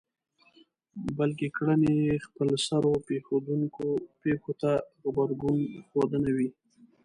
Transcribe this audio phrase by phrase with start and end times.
[1.17, 3.85] بلکې کړنې يې خپلسر پېښېدونکو
[4.21, 4.71] پېښو ته
[5.03, 6.49] غبرګون ښودنه وي.